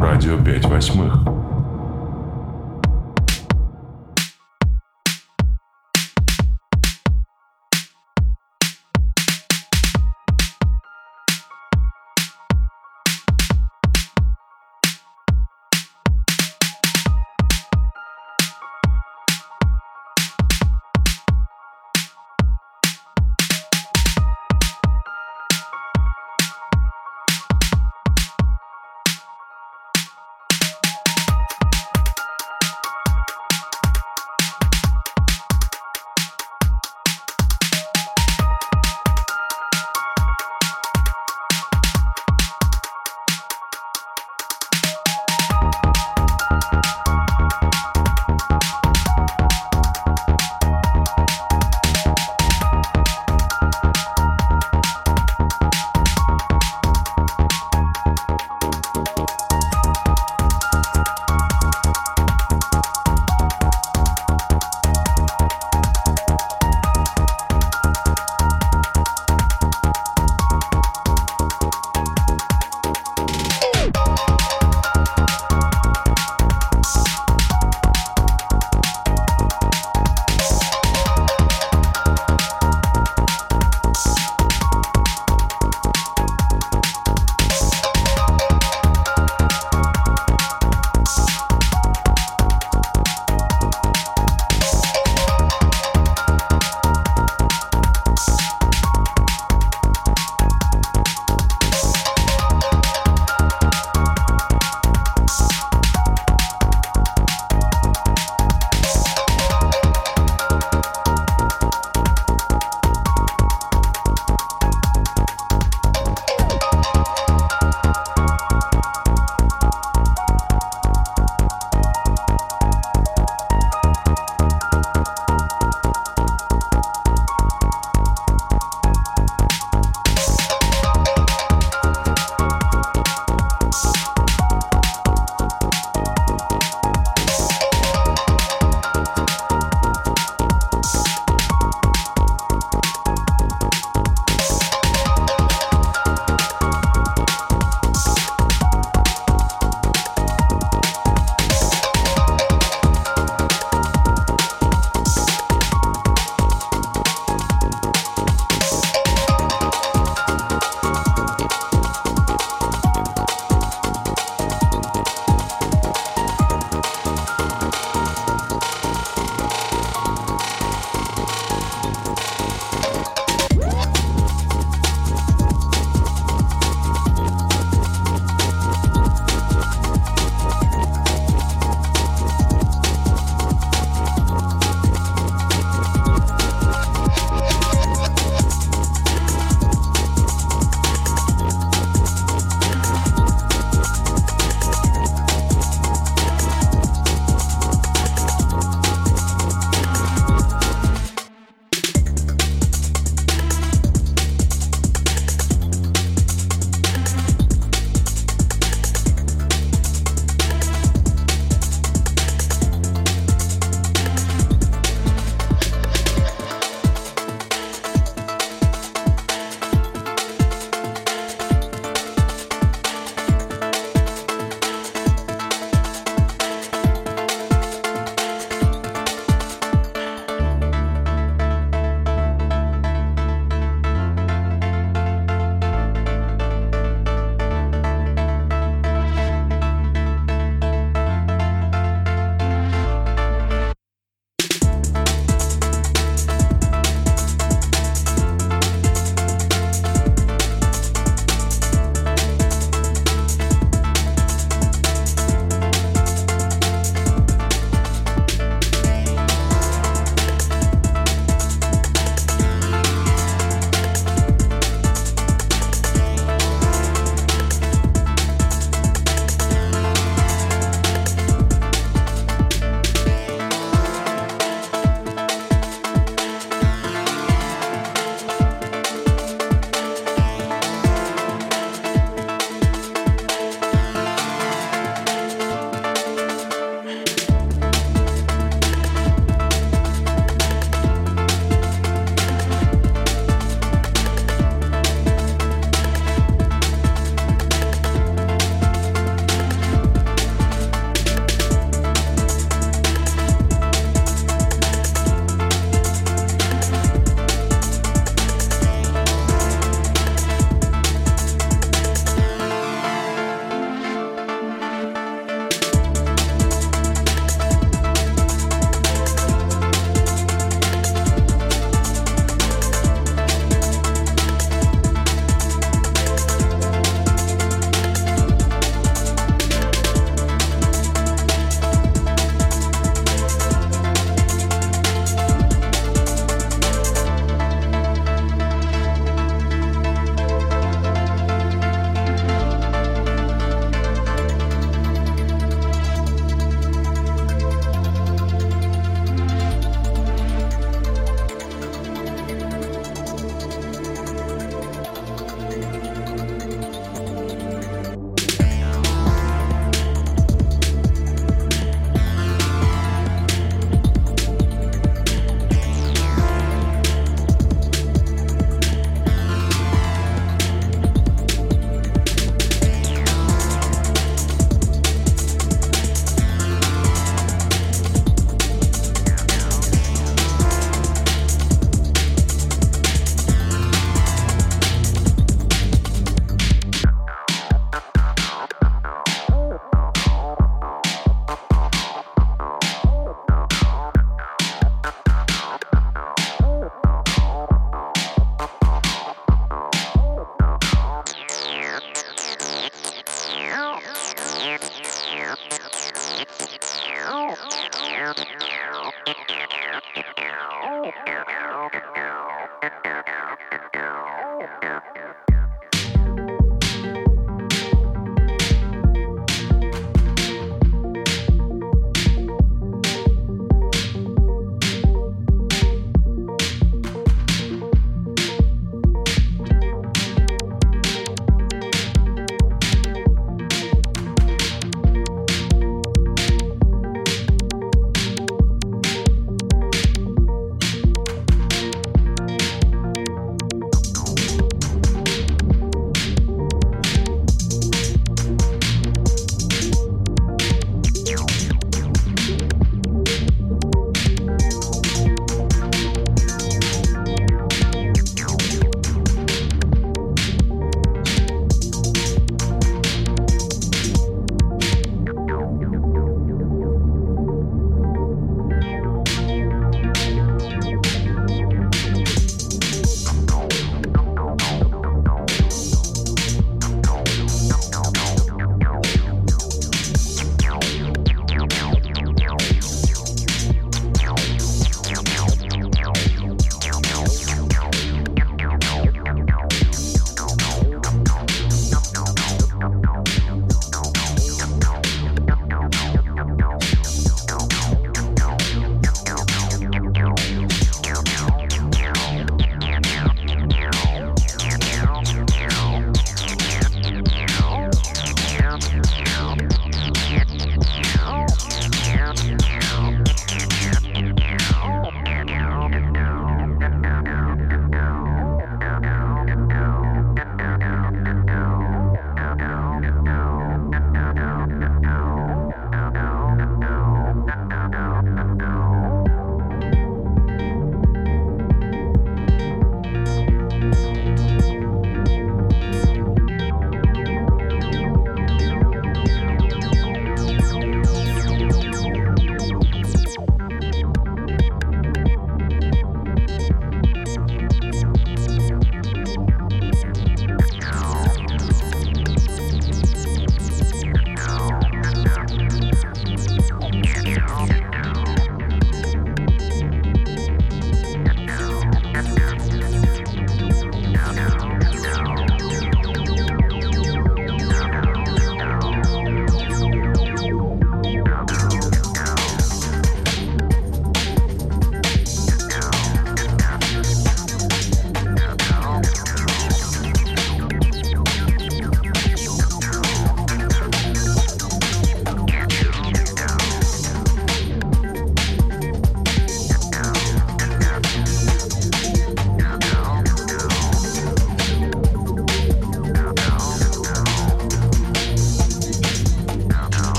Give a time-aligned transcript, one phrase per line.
[0.00, 1.37] Радио пять восьмых.